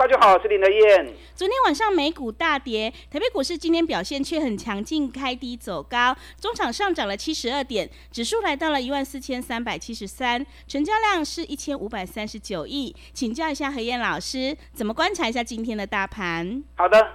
[0.00, 1.06] 大家好，我是林德燕。
[1.34, 12.96] 昨天晚上美股大跌，台北股市今天表现却很强劲，开低走高，中场上涨了七十二点，指数来到了一万四千三百七十三，成交量是一千五百三十九亿。
[13.12, 16.64] 请教一下何燕老师，怎么观察一下今天的大盘？
[16.76, 17.12] 好的，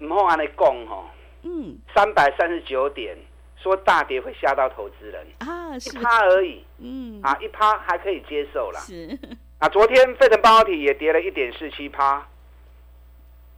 [0.00, 1.06] 唔好按你讲吼，
[1.44, 3.16] 嗯，三百三十九点，
[3.56, 8.80] 说大跌会吓到投资人啊，一趴而已，嗯，啊，一趴还可以接受啦。
[8.80, 9.18] 是。
[9.60, 12.26] 啊，昨天费城半导体也跌了一点四七趴。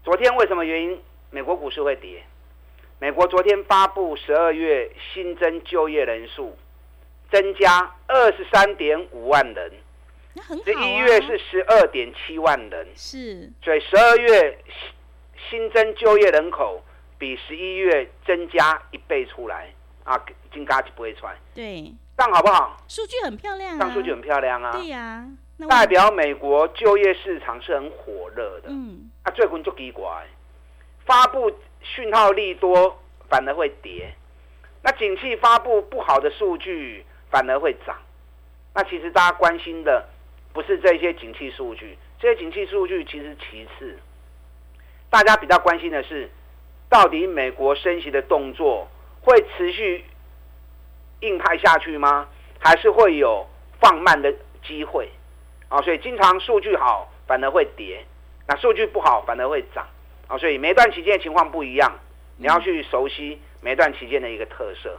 [0.02, 1.00] 昨天为什么原因？
[1.30, 2.24] 美国股市会跌？
[2.98, 6.56] 美国昨天发布十二月新增就业人数
[7.30, 9.72] 增加二十三点五万人，
[10.64, 14.58] 十一月是十二点七万人，是，所以十二月
[15.48, 16.82] 新增就业人口
[17.16, 20.20] 比十一月增加一倍出来啊，
[20.52, 22.76] 金嘎就不会穿，对，这样好不好？
[22.88, 25.28] 数据很漂亮啊，这样数据很漂亮啊，对呀、啊。
[25.68, 30.08] 代表美国就业市场是很火热的，嗯，啊，最近就奇怪，
[31.04, 34.12] 发布讯号利多反而会跌，
[34.82, 37.96] 那景气发布不好的数据反而会涨，
[38.74, 40.08] 那其实大家关心的
[40.52, 43.98] 不是这些景气数据，这些景气数据其实其次，
[45.10, 46.30] 大家比较关心的是，
[46.88, 48.88] 到底美国升息的动作
[49.20, 50.04] 会持续
[51.20, 52.28] 硬派下去吗？
[52.58, 53.46] 还是会有
[53.80, 54.32] 放慢的
[54.64, 55.10] 机会？
[55.72, 58.04] 啊，所以经常数据好反而会跌，
[58.46, 59.86] 那数据不好反而会涨，
[60.28, 61.90] 啊，所以每段期间的情况不一样，
[62.36, 64.94] 你要去熟悉每段期间的一个特色。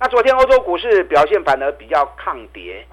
[0.00, 2.84] 那昨天欧洲股市表现反而比较抗跌，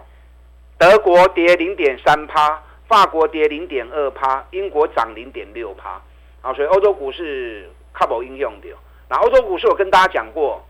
[0.77, 6.00] 德国跌零点三趴，法国跌零点二趴，英国涨零点六趴，
[6.44, 8.67] 啊，所以欧洲股市靠不应用的。
[9.09, 10.63] 那欧洲股市我跟大家讲过，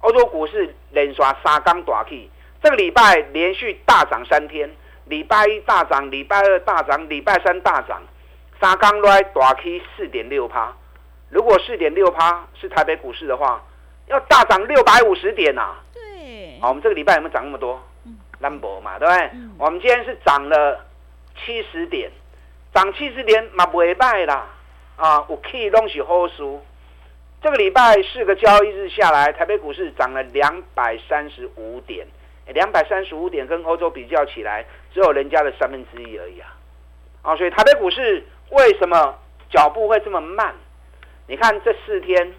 [0.00, 2.28] 欧洲股市连刷三天大起，
[2.60, 4.68] 这个礼拜连续大涨三天。
[5.10, 8.00] 礼拜一大涨，礼拜二大涨，礼拜三大涨，
[8.60, 10.72] 三天来大起四点六趴。
[11.28, 13.60] 如果四点六趴是台北股市的话，
[14.06, 15.82] 要大涨六百五十点呐、啊。
[15.92, 16.56] 对。
[16.60, 17.82] 好，我们这个礼拜有没有涨那么多？
[18.06, 18.16] 嗯。
[18.38, 19.30] 兰博嘛，对不对？
[19.34, 20.86] 嗯、我们今天是涨了
[21.44, 22.08] 七十点，
[22.72, 24.46] 涨七十点嘛不会败啦。
[24.94, 26.36] 啊，有起拢是好事。
[27.42, 32.06] 这个礼拜四个交易日下来，台北股市涨了两百三十五点。
[32.46, 36.56] 两百三十五点跟欧洲比较起来，只有人家的三分之一而已啊！
[37.22, 39.16] 啊，所以台北股市为什么
[39.50, 40.54] 脚步会这么慢？
[41.28, 42.34] 你看这四天，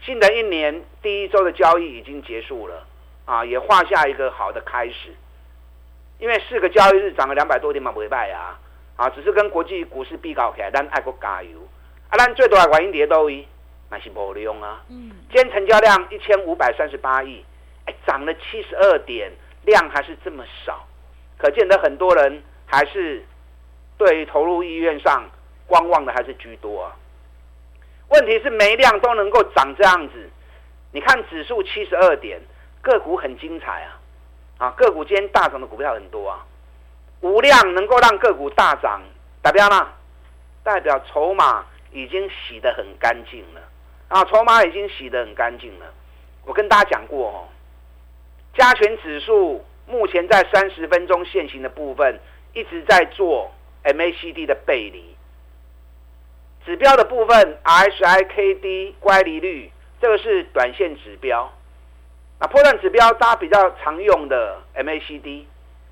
[0.00, 2.86] 新的一年第一周的交易已经结束了
[3.24, 5.12] 啊，也画下一个好的开始。
[6.20, 8.60] 因为四个交易日涨了两百多点嘛，不会败啊！
[8.94, 11.58] 啊，只是跟国际股市比较起来，咱爱国加油
[12.08, 12.16] 啊！
[12.16, 13.44] 咱最多的原因跌多一，
[13.90, 14.84] 那是无用啊！
[14.88, 17.44] 嗯，今天成交量一千五百三十八亿。
[17.86, 19.30] 哎，涨了七十二点，
[19.64, 20.86] 量还是这么少，
[21.38, 23.24] 可见得很多人还是
[23.98, 25.24] 对于投入意愿上
[25.66, 26.96] 观望的还是居多啊。
[28.08, 30.30] 问题是没量都能够涨这样子，
[30.92, 32.40] 你看指数七十二点，
[32.80, 34.00] 个股很精彩啊，
[34.58, 36.44] 啊，个股今天大涨的股票很多啊，
[37.20, 39.02] 无量能够让个股大涨，
[39.42, 39.88] 代表呢？
[40.62, 43.60] 代表筹码已经洗得很干净了
[44.08, 45.86] 啊，筹码已经洗得很干净了。
[46.46, 47.48] 我跟大家讲过哦。
[48.54, 52.20] 加权指数目前在三十分钟线型的部分
[52.52, 53.50] 一直在做
[53.82, 55.16] MACD 的背离，
[56.64, 59.70] 指标的部分 RSI、KD 乖离率，
[60.00, 61.52] 这个是短线指标。
[62.40, 65.44] 那波段指标大家比较常用的 MACD，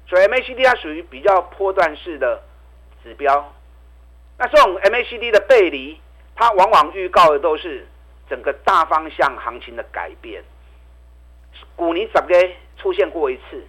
[0.08, 2.42] 所以 MACD 它属于比较波段式的
[3.02, 3.52] 指标。
[4.38, 6.00] 那这种 MACD 的背离，
[6.34, 7.86] 它往往预告的都是
[8.30, 10.42] 整个大方向行情的改变。
[11.76, 12.28] 股尼怎么
[12.76, 13.64] 出现过一次？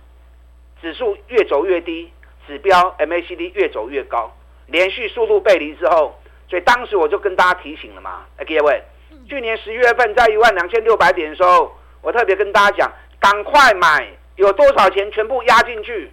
[0.81, 2.11] 指数越走越低，
[2.45, 4.29] 指标 MACD 越走越高，
[4.67, 6.13] 连续速度背离之后，
[6.49, 8.83] 所以当时我就跟大家提醒了嘛，哎，各位，
[9.29, 16.11] 去年十一月份在一万两千六百点的时候，我特别跟大家讲，赶快买，有多少钱全部压进去，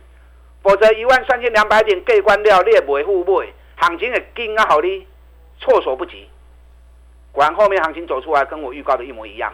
[0.62, 3.42] 否则一万三千两百点盖关掉，你也不会互不，
[3.76, 5.06] 行情也惊啊，好的，
[5.58, 6.28] 措手不及。
[7.32, 9.52] 果然后面行情走出来，跟我预告的一模一样。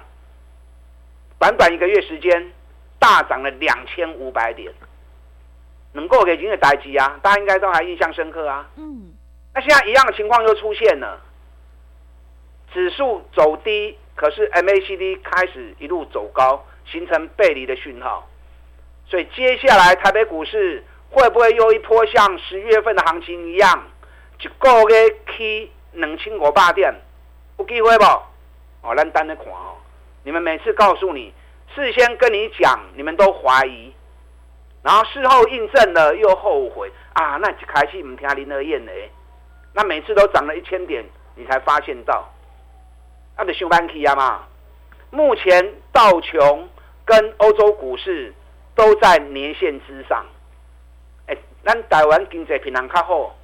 [1.38, 2.52] 短短一个月时间，
[2.98, 4.72] 大涨了两千五百点，
[5.92, 8.66] 能够给今日代机啊，大家应该都还印象深刻啊。
[8.76, 9.12] 嗯，
[9.54, 11.20] 那现在一样的情况又出现了，
[12.72, 18.26] 指数走低，可是 MACD 开始一路走高，形成背离的讯号，
[19.06, 23.84] 所以接下来台北股市会不会又一波像十月份的行情一样，
[24.40, 26.94] 一个月起两千五百点，
[27.58, 28.04] 有机会不？
[28.80, 29.75] 哦，咱等着看哦。
[30.26, 31.32] 你们每次告诉你，
[31.72, 33.92] 事先跟你讲，你们都怀疑，
[34.82, 37.36] 然后事后印证了又后悔啊！
[37.36, 39.08] 那开始唔听林和彦嘞，
[39.72, 41.04] 那每次都涨了一千点，
[41.36, 42.28] 你才发现到，
[43.36, 44.42] 那得上班去啊嘛。
[45.10, 46.68] 目前道琼
[47.04, 48.34] 跟欧洲股市
[48.74, 50.26] 都在年线之上，
[51.28, 53.36] 哎，咱台湾经济平衡较好，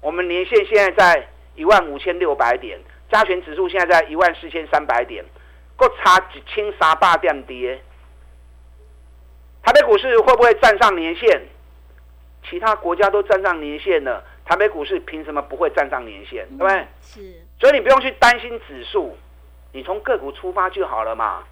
[0.00, 2.78] 我们年线现在在一万五千六百点，
[3.10, 5.24] 加权指数现在在一万四千三百点。
[5.80, 7.80] 各差一千三百点跌，
[9.62, 11.40] 台北股市会不会站上年线？
[12.44, 16.46] 其他国家都站上年线了，台北股市凭什么不会站上年线？
[16.50, 16.86] 对不对？
[17.00, 17.20] 是。
[17.58, 19.16] 所以你不用去担心指数，
[19.72, 21.44] 你从个股出发就好了嘛。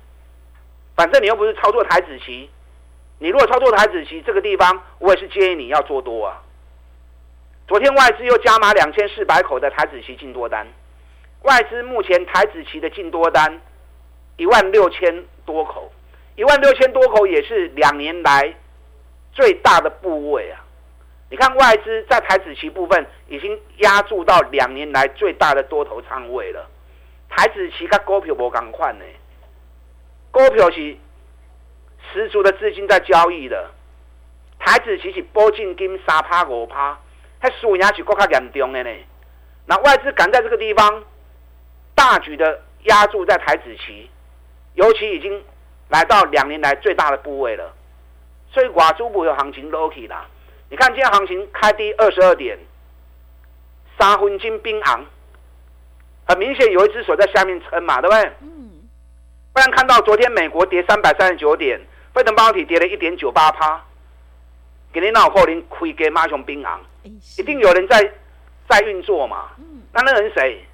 [0.95, 2.51] 反正你又不是操作台子棋，
[3.21, 6.43] 你如果操作台子棋，这个地方我也是建议你要做多啊。
[7.67, 10.67] 昨天外资又加码两千四百口的台子棋进多单，
[11.45, 13.59] 外资目前台子棋的进多单。
[14.39, 15.93] 一万六千多口，
[16.37, 18.55] 一万六千多口也是两年来
[19.33, 20.65] 最大的部位啊！
[21.29, 26.71] 你看外资在台子期部分已经压住到两年来最大的多头仓位了。
[27.29, 29.05] 台子期跟股票无同款呢，
[30.31, 30.97] 股票是
[32.13, 33.71] 十足的资金在交易的，
[34.61, 36.97] 台子期是保证金三趴五趴，
[37.41, 38.91] 还输赢是更加严重的呢。
[39.67, 41.05] 那外资敢在这个地方
[41.97, 44.09] 大举的压住在台子期。
[44.79, 45.43] 尤其已经
[45.89, 47.75] 来到两年来最大的部位了，
[48.53, 50.25] 所以寡珠不有行情都 OK 啦。
[50.71, 52.57] 你看今天行情开低二十二点，
[53.99, 55.05] 三分金冰昂，
[56.29, 58.33] 很明显有一只手在下面撑嘛，对不对？
[58.43, 58.71] 嗯。
[59.53, 61.81] 不然看到昨天美国跌三百三十九点，
[62.15, 63.83] 费城半导体跌了一点九八趴，
[64.93, 66.81] 给你脑壳林亏给马熊冰昂，
[67.37, 68.13] 一定有人在
[68.69, 69.49] 在运作嘛。
[69.59, 69.83] 嗯。
[69.93, 70.65] 那那人谁？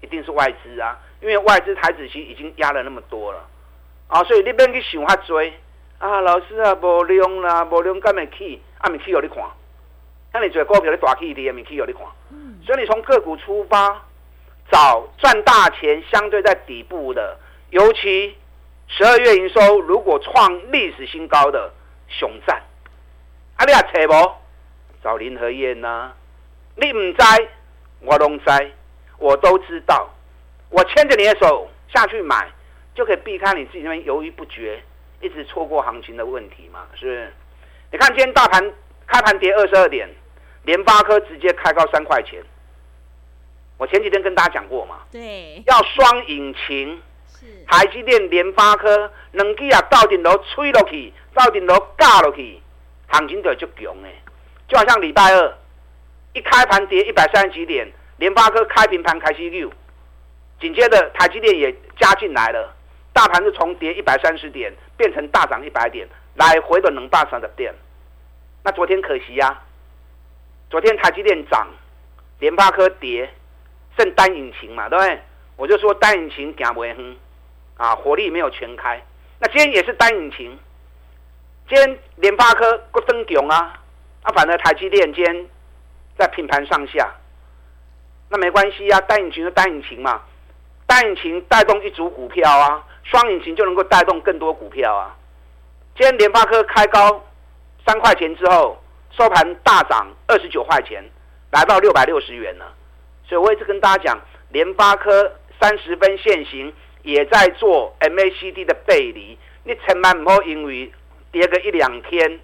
[0.00, 0.98] 一定是外资啊。
[1.22, 3.38] 因为外资台子期已经压了那么多了，
[4.08, 5.40] 啊，所以你别去想遐多。
[5.98, 9.36] 啊，老师啊，无量啦，无量干没起，啊没起有你看，
[10.32, 12.02] 那你做股票你大起的也没起有你看，
[12.66, 14.02] 所以你从个股出发，
[14.68, 17.38] 找赚大钱相对在底部的，
[17.70, 18.36] 尤其
[18.88, 21.72] 十二月营收如果创历史新高的
[22.08, 22.60] 熊赞，
[23.58, 24.34] 啊你也找无？
[25.04, 26.10] 找林和燕呐，
[26.74, 27.48] 你唔知，
[28.00, 28.72] 我拢知，
[29.18, 30.10] 我都知道。
[30.72, 32.50] 我牵着你的手下去买，
[32.94, 34.82] 就可以避开你自己那边犹豫不决，
[35.20, 36.86] 一直错过行情的问题嘛？
[36.94, 37.32] 是不是？
[37.92, 38.72] 你看今天大盘
[39.06, 40.08] 开盘跌二十二点，
[40.64, 42.42] 联发科直接开高三块钱。
[43.76, 52.62] 我前几天跟大家讲过嘛，对，要双引擎，是台积电、联发科两支啊，到顶楼吹落去，到顶楼嘎落去，
[53.08, 54.14] 行情就就强哎，
[54.68, 55.54] 就好像礼拜二
[56.32, 59.70] 一开盘跌一百三十几点，联发科开平盘开始溜。
[60.62, 62.72] 紧接着，台积电也加进来了，
[63.12, 66.06] 大盘是从跌一百三十点变成大涨一百点，
[66.36, 67.74] 来回的两百三的点。
[68.62, 69.60] 那昨天可惜呀、
[70.70, 71.66] 昨天台积电涨，
[72.38, 73.28] 联发科跌，
[73.98, 75.20] 剩单引擎嘛，对不对？
[75.56, 76.96] 我就说单引擎行不远，
[77.76, 79.02] 啊，火力没有全开。
[79.40, 80.56] 那今天也是单引擎，
[81.68, 83.80] 今天联发科不登强啊，
[84.22, 85.46] 啊，反正台积电今天
[86.16, 87.12] 在平盘上下，
[88.28, 90.22] 那没关系呀、啊，单引擎就单引擎嘛。
[90.92, 95.16] 单引擎带动一组股票啊，双引擎就能够带动更多股票啊。
[95.96, 97.24] 今天联发科开高
[97.86, 98.76] 三块钱之后，
[99.10, 101.02] 收盘大涨二十九块钱，
[101.50, 102.74] 来到六百六十元了。
[103.26, 104.20] 所以我一直跟大家讲，
[104.50, 106.70] 联发科三十分线型
[107.00, 110.92] 也在做 MACD 的背离，你千万不要因为
[111.30, 112.38] 跌个一两天，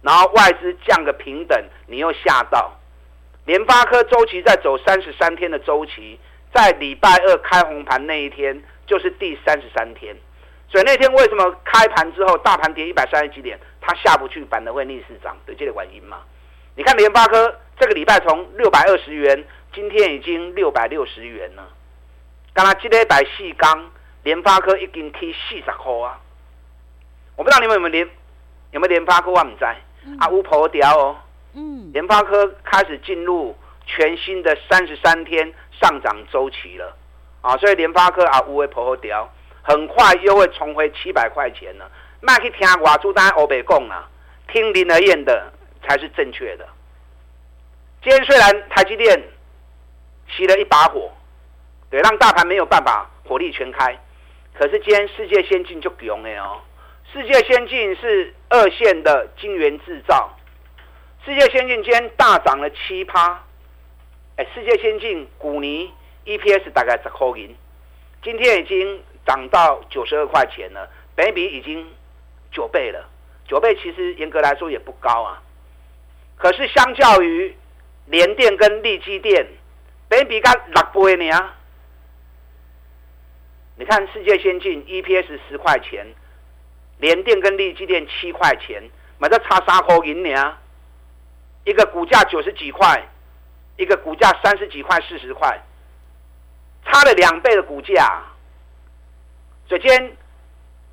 [0.00, 2.72] 然后外资降个平等，你又吓到。
[3.44, 6.18] 联发科周期在走三十三天的周期。
[6.54, 10.14] 在礼拜二开红盘那一天，就是第三十三天，
[10.68, 16.18] 所以那天为什么开盘之后大盘跌一百三十几点，它下不去，反而会逆势涨，对这个原因嘛？
[16.74, 19.44] 你看联发科这个礼拜从六百二十元，
[19.74, 21.68] 今天已经六百六十元了。
[22.54, 23.90] 刚刚这个百细钢，
[24.22, 26.20] 联发科已经提四十块啊！
[27.36, 28.08] 我不知道你们有没有联
[28.72, 29.64] 有没有联发科，我唔知。
[30.04, 31.16] 嗯、啊，乌婆掉哦。
[31.54, 31.90] 嗯。
[31.92, 33.56] 联发科开始进入
[33.94, 35.52] 全新的三十三天。
[35.80, 36.96] 上涨周期了，
[37.40, 39.28] 啊，所以联发科啊，无为婆婆屌，
[39.62, 41.90] 很快又会重回七百块钱了。
[42.20, 44.08] 卖去听我朱丹欧北贡啊，
[44.46, 46.68] 听林和彦的才是正确的。
[48.00, 49.20] 今天虽然台积电
[50.30, 51.10] 熄了一把火，
[51.90, 53.98] 对，让大盘没有办法火力全开，
[54.54, 56.60] 可是今天世界先进就强了哦。
[57.12, 60.30] 世界先进是二线的晶圆制造，
[61.24, 63.42] 世界先进今天大涨了七趴。
[64.36, 65.92] 哎，世界先进股尼
[66.24, 67.54] EPS 大概十块银，
[68.22, 71.86] 今天已经涨到九十二块钱了，本比已经
[72.50, 73.08] 九倍了。
[73.46, 75.42] 九倍其实严格来说也不高啊，
[76.36, 77.54] 可是相较于
[78.06, 79.46] 联电跟力积电，
[80.08, 81.50] 本比才六倍呢。
[83.76, 86.06] 你看世界先进 EPS 十块钱。
[86.98, 88.80] 联电跟力积电七块钱，
[89.18, 90.56] 买到差三块银呢。
[91.64, 93.08] 一个股价九十几块，
[93.82, 95.60] 一个股价三十几块、四十块，
[96.84, 98.22] 差了两倍的股价。
[99.68, 100.16] 所以今天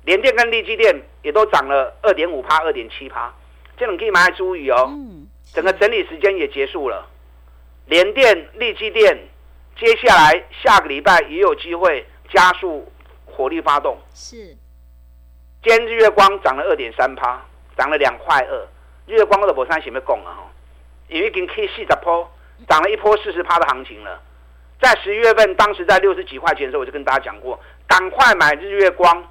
[0.04, 3.32] 联电跟力积电也都涨了二点五趴、二点七趴，
[3.76, 4.90] 这种可以买来注意哦。
[5.54, 7.06] 整个整理时间也结束了，
[7.86, 9.16] 联电、力积电
[9.76, 12.90] 接下来下个礼拜也有机会加速
[13.24, 13.96] 火力发动。
[14.14, 14.36] 是。
[15.62, 17.40] 今天日月光涨了二点三趴，
[17.76, 18.68] 涨了两块二。
[19.06, 20.46] 日月光我都无啥想要讲啊，
[21.08, 22.30] 因为已经可以四十波，
[22.68, 24.20] 涨了一波四十趴的行情了。
[24.80, 29.28] 在十一月份，当时在六十几块钱的时候，我就跟大家讲过，赶快买日月光。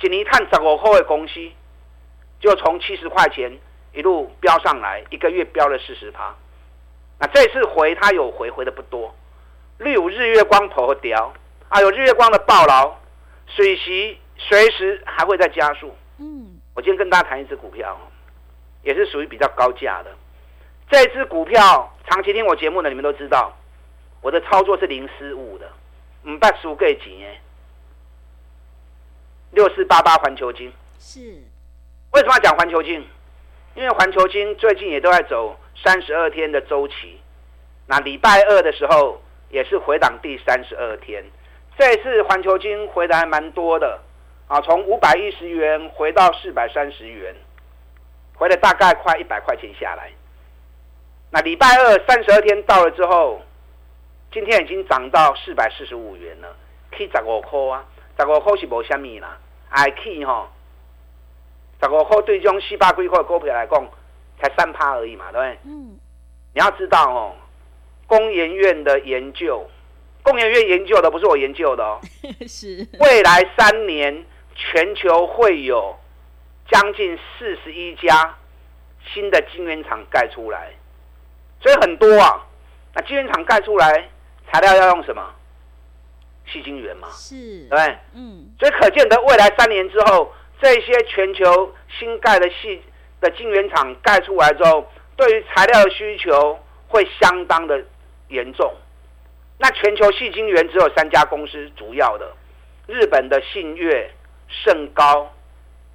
[0.00, 1.34] 今年看十五块的公司，
[2.40, 3.52] 就从七十块钱
[3.92, 6.34] 一路飙上来，一个月飙了四十趴。
[7.18, 9.14] 那这次回它有回，回的不多。
[9.78, 11.32] 例如日月光头和雕，
[11.68, 12.96] 啊有日月光的暴劳、
[13.46, 14.18] 水席。
[14.36, 15.94] 随时还会再加速。
[16.18, 17.96] 嗯，我今天跟大家谈一只股票，
[18.82, 20.10] 也是属于比较高价的。
[20.90, 23.52] 这只股票长期听我节目的你们都知道，
[24.20, 25.70] 我的操作是零失误的，
[26.24, 27.40] 唔怕输给几耶。
[29.52, 31.20] 六四八八环球金是，
[32.12, 33.06] 为什么要讲环球金？
[33.74, 37.20] 因为环球金最近也都在走三十二天的周期，
[37.86, 41.24] 那礼拜二的时候也是回档第三十二天。
[41.76, 44.00] 这次环球金回的还蛮多的。
[44.46, 47.34] 啊，从五百一十元回到四百三十元，
[48.34, 50.12] 回了大概快一百块钱下来。
[51.34, 53.42] 那礼拜二三十二天到了之后，
[54.32, 56.54] 今天已经涨到四百四十五元了，
[56.92, 57.84] 去十五块啊，
[58.16, 59.36] 十五块是无虾米啦，
[59.68, 60.46] 还去吼，
[61.82, 63.84] 十五块对这种四百几块的股票来讲，
[64.40, 65.58] 才三趴而已嘛，对不对？
[65.64, 65.98] 嗯。
[66.54, 67.34] 你要知道哦，
[68.06, 69.68] 工研院的研究，
[70.22, 71.98] 工研院研究的不是我研究的哦，
[72.46, 74.24] 是未来三年。
[74.56, 75.98] 全球会有
[76.70, 78.38] 将近四十一家
[79.12, 80.72] 新的晶圆厂盖出来，
[81.64, 82.44] 所以很多啊。
[82.92, 84.06] 那晶圆厂盖出来，
[84.52, 85.34] 材料要用什么？
[86.46, 87.98] 细晶圆嘛，是，对不对？
[88.12, 88.50] 嗯。
[88.60, 90.30] 所以可见得未来三年之后，
[90.60, 92.82] 这些全球新盖的细
[93.22, 97.82] 的晶圆厂盖出来之后，对于材料的需求会相当的
[98.28, 98.70] 严重。
[99.56, 102.30] 那全球细晶圆只有三家公司主要的，
[102.86, 104.10] 日本的信越。
[104.46, 105.32] 盛高，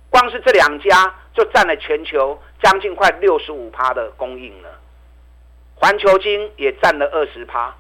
[0.10, 4.79] 光是这两家就占了全球将近快六十五趴的供应了。
[5.80, 7.74] 环球金也占了二十趴，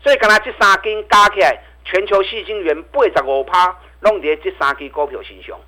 [0.00, 5.58] 所以刚才这三间加起来，全球矽晶圆八十五趴，弄在这三支股票身上，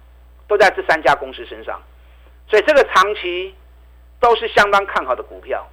[0.47, 1.81] 都在这三家公司身上。
[2.47, 3.55] 所以这个长期
[4.21, 5.67] 都是相当看好的股票。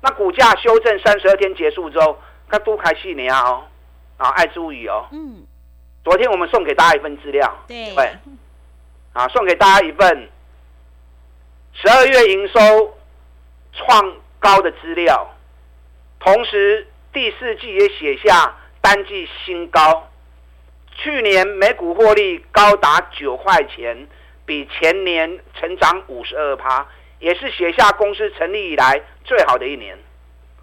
[0.00, 3.64] 那股价修正三十二天结束之后，它都开细年哦，
[4.18, 5.06] 啊，爱注意哦。
[5.12, 5.46] 嗯。
[6.04, 8.12] 昨天我们送给大家一份资料，对，对，
[9.12, 10.28] 啊，送给大家一份
[11.72, 12.98] 十二月营收
[13.72, 15.31] 创高的资料，
[16.24, 20.08] 同时第四季也写下单季新高，
[20.94, 24.06] 去年每股获利高达九块钱，
[24.46, 26.86] 比前年成长五十二趴，
[27.18, 29.98] 也是写下公司成立以来最好的一年。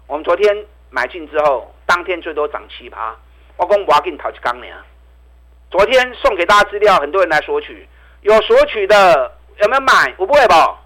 [0.06, 3.14] 我们昨天买进之后，当天最多涨七趴，
[3.58, 4.66] 我讲我要给你讨一缸呢。
[5.70, 7.86] 昨天送给大家资料，很多人来索取，
[8.22, 10.14] 有索取的有没有买？
[10.16, 10.79] 我不会吧？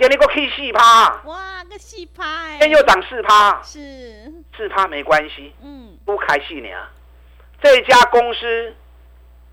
[0.00, 6.70] 给你个 K 四趴，哇，个四趴，今天又涨四趴，是四趴没关系，嗯，不开心呢。
[7.62, 8.74] 这家公司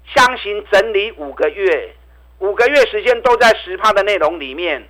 [0.06, 1.94] 箱型整理五个月，
[2.40, 4.88] 五个月时间都在十趴的内容里面，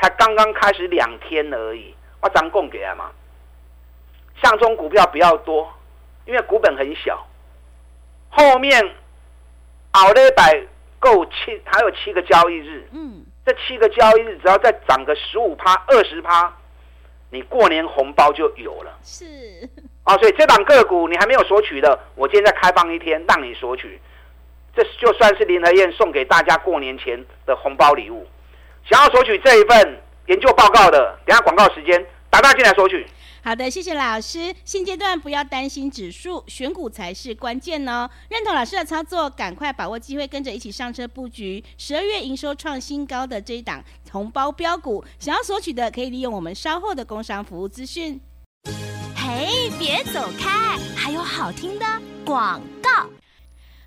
[0.00, 3.10] 才刚刚开始两天而已，我涨供给了嘛。
[4.42, 5.70] 上中股票比较多，
[6.24, 7.26] 因为股本很小。
[8.30, 8.82] 后面，
[9.90, 10.66] 熬了一百
[10.98, 12.88] 够七，还有七个交易日。
[12.92, 16.54] 嗯，这七个交易日只要再涨个十五趴、二十趴，
[17.30, 18.98] 你过年红包就有了。
[19.02, 19.24] 是
[20.04, 23.98] 啊，所以这档个股你还没有索取的，我今天再开放一天让你索取。
[24.76, 28.26] 这就算是林和燕送给大家过年前的红包礼物。
[28.84, 33.06] 想要索取这一份研究报告的，等下广告时间打电话进来索取。
[33.48, 34.54] 好的，谢谢老师。
[34.62, 38.06] 现阶段不要担心指数，选股才是关键哦。
[38.28, 45.02] 认同老师的操作，赶快把握机会，跟着一起上车布局十二月营收创新高的这一档红包标股。
[45.18, 48.20] 想要索取的，可以利用我们稍后的工商服务资讯。
[49.16, 51.86] 嘿，别走开，还有好听的
[52.26, 53.08] 广告。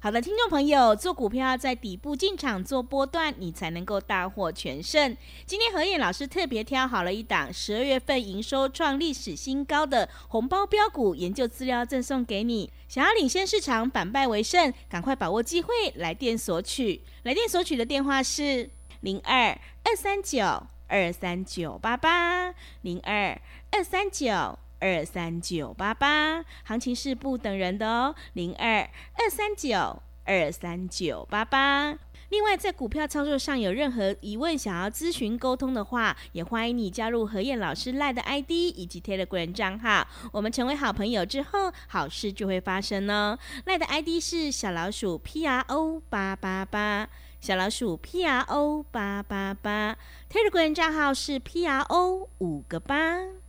[0.04, 5.16] 好的，听众朋友，做股票要在底部进场做波段，你才能够大获全胜。
[5.46, 12.68] 今天何燕老师特别挑好了一档十二月份营收创历史新高的红包标股研究资料赠送给你。
[12.88, 17.04] 想要领先市场，反败为胜，赶快把握机会，来电索取。
[17.22, 18.68] 来电索取的电话是
[19.02, 23.40] 零二二三九二三九八八零二
[23.70, 24.58] 二三九。
[24.82, 28.82] 二三九八八，行情是不等人的哦，零二
[29.14, 31.98] 二三九二三九八八。
[32.30, 40.08] 另外，在股票操作上有任何疑问，想要咨询沟通的话，也欢迎你加入何燕老师赖的 ID 以及 Telegram 账号。
[40.32, 43.38] 我们成为好朋友之后，好事就会发生哦。
[43.66, 47.10] 赖的 ID 是小老鼠 P R O 八八八，
[47.42, 49.98] 小老鼠 P R O 八八八
[50.30, 53.41] ，Telegram 账号是 P R O 五个八。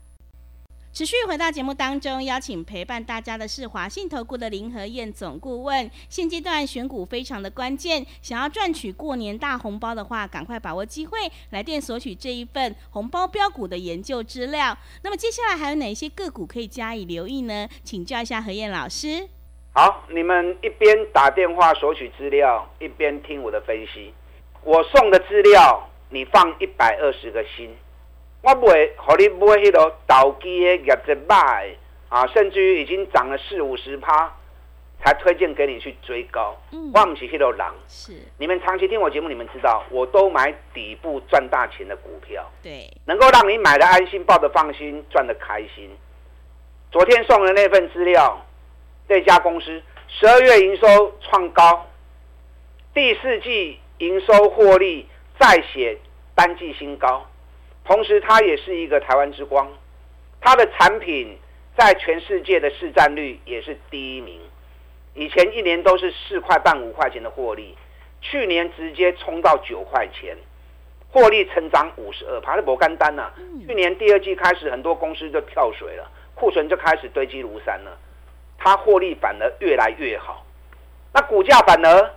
[0.93, 5.91] 持续回到节目当中，邀请陪伴大家的是华信投顾的林和燕总顾问。
[6.11, 11.17] 现阶段选股非常的关键，想要赚取过年大红包的话，赶快把握机会，
[11.49, 14.77] 来电索取这一份红包标股的研究资料。
[15.03, 17.67] 那么接下来还有哪些个股可以加以留意呢？
[17.83, 19.27] 请教一下何燕老师。
[19.73, 24.13] 好，你们一边打电话索取资料，一边听我的分析。
[24.63, 27.75] 我送的资料，你放一百二十个心。
[28.43, 31.75] 我不会和你买迄个倒机的业绩歹
[32.09, 34.31] 啊，甚至于已经涨了四五十趴，
[35.03, 36.61] 才推荐给你去追高。
[36.73, 37.67] 嗯，我唔是迄个人。
[37.87, 42.45] 是，你们长期听我节目，你们知道，我都买底部赚大钱的股票。
[42.63, 45.89] 对，能够让你买的安心，抱的放心，赚的开心。
[46.91, 48.45] 昨天送的那份资料，
[49.09, 51.87] 这家公司十二月营收创高，
[52.93, 55.97] 第四季营收获利再写
[56.35, 57.25] 单季新高。
[57.85, 59.69] 同时，它也是一个台湾之光，
[60.41, 61.37] 它的产品
[61.77, 64.41] 在全世界的市占率也是第一名。
[65.15, 67.77] 以前一年都是四块半、五块钱的获利，
[68.21, 70.37] 去年直接冲到九块钱，
[71.11, 73.31] 获利成长五十二，爬的不干单呐。
[73.67, 77.99] 去年第二季开始，很多公司就跳水了，库存就开始堆积如山了，
[78.57, 80.47] 它获利反而越来越好。
[81.13, 82.11] 那股价反而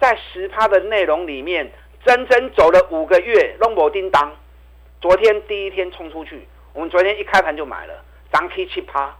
[0.00, 1.70] 在十趴的内容里面，
[2.06, 4.32] 整整走了五个月，拢无叮当。
[5.02, 9.12] 昨天第一天冲出去，我们昨天一开盘就买了，涨 K 七趴。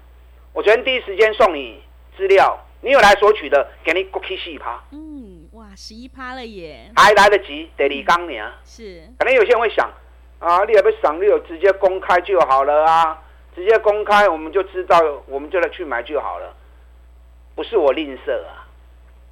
[0.53, 1.83] 我昨天第一时间送你
[2.17, 4.81] 资料，你有来索取的，给你过 K 四趴。
[4.93, 8.49] 嗯，哇，十一趴了耶，还来得及，得李刚年。
[8.65, 9.91] 是，可能有些人会想，
[10.39, 13.21] 啊，你也不赏你有直接公开就好了啊，
[13.57, 16.55] 直接公开我们就知道，我们就来去买就好了。
[17.57, 18.69] 不是我吝啬啊，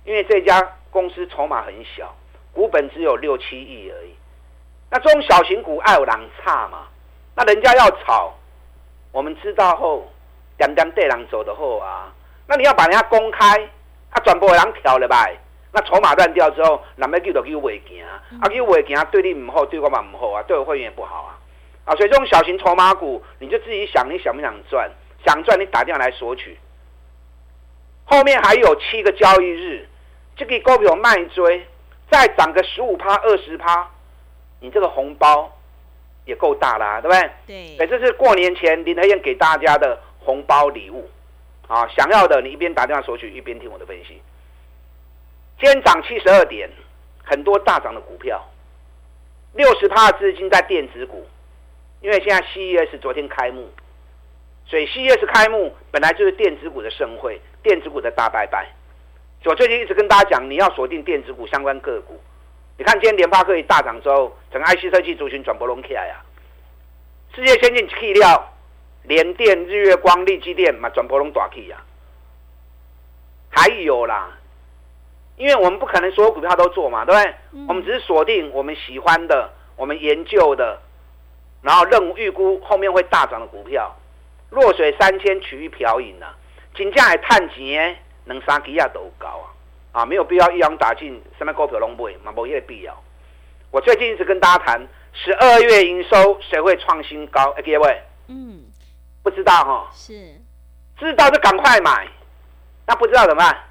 [0.05, 2.13] 因为这家公司筹码很小，
[2.53, 4.11] 股本只有六七亿而已。
[4.90, 6.88] 那中小型股爱有人差嘛？
[7.37, 8.35] 那人家要炒，
[9.12, 10.11] 我们知道后，
[10.59, 12.12] 点点对人走的后啊。
[12.46, 13.57] 那你要把人家公开，
[14.11, 15.26] 啊，全部人跳了吧？
[15.72, 21.38] 那筹码乱掉之后，人们叫做叫未行，啊，叫未行对你唔好，对我嘛唔好啊，对我会员也不好啊。
[21.85, 24.90] 啊，所以这种小型筹码股，你就自己想，你想不想赚？
[25.24, 26.59] 想赚，你打电话来索取。
[28.05, 29.88] 后面还有七个交易日，
[30.35, 31.64] 这个股票卖追，
[32.11, 33.88] 再涨个十五趴、二十趴。
[34.61, 35.51] 你这个红包
[36.25, 37.31] 也够大啦，对不对？
[37.46, 37.77] 对。
[37.79, 41.11] 哎，这是过年前林和燕给大家的红包礼物
[41.66, 41.88] 啊！
[41.88, 44.20] 想要的，你一边打电话索取，一边听我的分析。
[45.59, 46.68] 今天涨七十二点，
[47.25, 48.42] 很多大涨的股票，
[49.55, 51.27] 六十趴的资金在电子股，
[52.01, 53.68] 因为现在 CES 昨天开幕，
[54.66, 58.68] 所以 CES 开幕本来就是电子股的盛会，电子股的大拜拜。
[59.44, 62.20] 我最近一直跟大家讲，你要锁定电子股相关个股。
[62.77, 66.23] 你看，今天联发科一大涨之后，整个 IC 设计族群转波隆起来呀。
[67.35, 68.53] 世界先进材料，
[69.05, 71.77] 联电、日月光、力积电嘛，转波隆大起呀。
[73.49, 74.31] 还有啦，
[75.37, 77.35] 因为我们不可能所有股票都做嘛，对不对？
[77.53, 80.81] 嗯、我们只是锁定我们喜欢的、我们研究的，
[81.63, 83.95] 然后任务预估后面会大涨的股票。
[84.51, 86.35] 弱水三千，取一瓢饮啊，
[86.75, 89.47] 金价还探钱，能三基亚都高啊。
[89.93, 93.03] 啊，没有必要一网打尽，什么股票拢买，嘛没有必要。
[93.70, 97.50] 我最近一直跟大家谈，十二月营收谁会创新高？
[97.56, 98.64] 哎，各位，嗯，
[99.22, 100.35] 不知道哈，是，
[100.98, 102.09] 知道就赶快买，
[102.87, 103.64] 那不知道怎么办？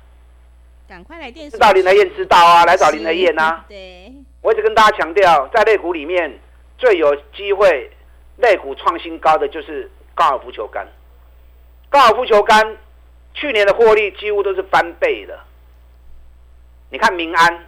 [0.87, 3.65] 赶快来电，知道林德燕知道啊，来找林德燕啊。
[3.67, 6.39] 对，我一直跟大家强调，在类股里面
[6.77, 7.91] 最有机会
[8.37, 10.87] 类股创新高的就是高尔夫球杆。
[11.89, 12.77] 高尔夫球杆
[13.33, 15.39] 去年的获利几乎都是翻倍的。
[16.89, 17.67] 你看民安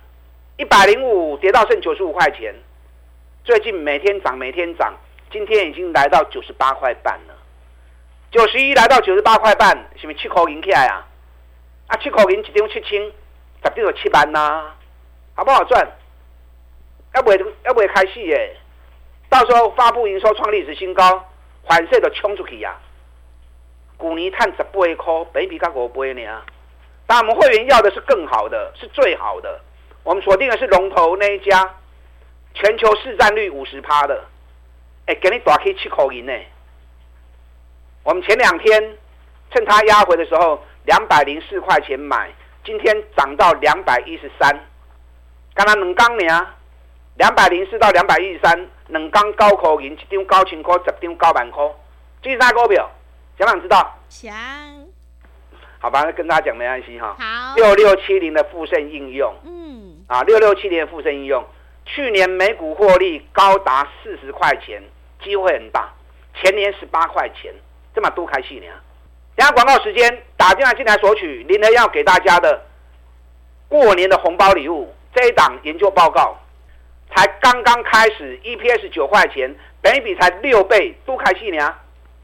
[0.61, 2.53] 一百零五跌到剩九十五块钱，
[3.43, 4.93] 最近每天涨每天涨，
[5.31, 7.33] 今天已经来到九十八块半了。
[8.29, 11.07] 九十一来到九十八块半，是不是七口银起来啊？
[11.87, 13.11] 啊，七口银一张七千，十
[13.63, 14.71] 张就七万呐、
[15.33, 15.83] 好不好赚？
[17.15, 18.55] 要不要不开戏耶？
[19.29, 21.27] 到时候发布营收创历史新高，
[21.67, 23.99] 反射就冲出去呀、啊！
[23.99, 26.21] 去年赚十八块，本益比才五倍呢。
[27.07, 29.59] 但我们会员要的是更好的，是最好的。
[30.03, 31.75] 我们锁定的是龙头那一家，
[32.53, 34.23] 全球市占率五十趴的，
[35.05, 36.33] 哎，给你打开七口银呢。
[38.03, 38.97] 我们前两天
[39.51, 42.31] 趁它压回的时候，两百零四块钱买，
[42.65, 44.49] 今天涨到两百一十三。
[45.53, 46.47] 刚刚两刚呢，
[47.17, 51.63] 两百零四到两百一十三，两刚高口银，一张高千块，十张高万块。
[52.23, 52.89] 这是啥股票？
[53.37, 53.99] 想不想知道？
[54.09, 54.33] 想。
[55.77, 57.15] 好吧，跟大家讲没关系哈。
[57.19, 57.55] 好。
[57.55, 59.33] 六六七零的富盛应用。
[59.43, 59.90] 嗯。
[60.11, 61.41] 啊，六六七零的富盛应用，
[61.85, 64.83] 去年每股获利高达四十块钱，
[65.23, 65.89] 机会很大。
[66.35, 67.53] 前年十八块钱。
[67.95, 68.65] 这么多开戏呢？
[69.37, 72.61] 等下广告时间，打电话进来索取林和彦要给大家的
[73.69, 74.93] 过年的红包礼物。
[75.15, 76.37] 这一档研究报告
[77.15, 81.73] 才刚刚开始，EPS 九块钱，本益比才六倍，多开戏呢？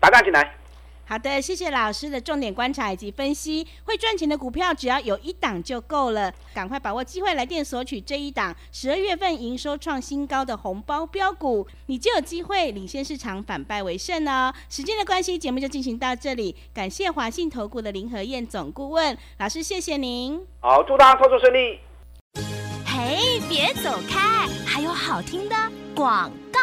[0.02, 0.56] 打电话进来。
[1.09, 3.65] 好的，谢谢老师的重点观察以及分析。
[3.85, 6.33] 会赚钱的股票，只要有一档就够了。
[6.53, 14.53] 赶快把握机会来电索取这一档十二月份营收创新高的红包标股，你就有机会领先市场，反败为胜哦。
[14.69, 16.53] 时间的关系，节目就进行到这里。
[16.73, 20.45] 感谢华信投顾的林和燕总顾问老师，谢谢您。
[20.59, 21.79] 好，祝大家操作顺利。
[22.85, 25.55] 嘿，别走开，还有好听的
[25.95, 26.59] 广告。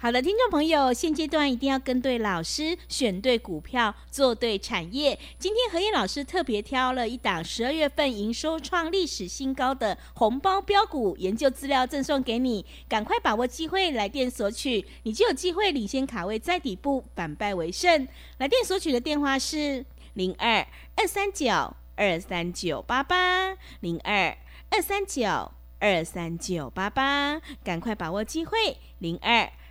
[0.00, 5.18] 好的，听众朋友，现阶段一定要跟对老师，选对股票，做对产业。
[5.40, 18.06] 今天何燕老师特别挑了一档十二月份营收创历史新高的红包标股研究资料赠送给你，赶快把握机会来电索取，你就有机会领先卡位在底部，反败为胜。
[18.36, 19.84] 来电索取的电话是
[20.14, 24.38] 零二二三九二三九八八零二
[24.70, 29.50] 二三九二三九八八，赶快把握机会零二。